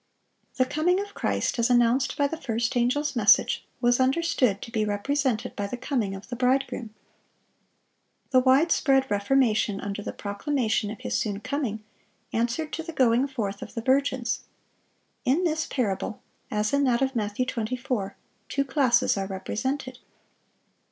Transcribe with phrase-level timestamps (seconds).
[0.55, 4.83] The coming of Christ, as announced by the first angel's message, was understood to be
[4.83, 6.91] represented by the coming of the bridegroom.
[8.31, 11.83] The wide spread reformation under the proclamation of His soon coming,
[12.33, 14.39] answered to the going forth of the virgins.
[15.23, 18.17] In this parable, as in that of Matthew 24,
[18.49, 19.99] two classes are represented.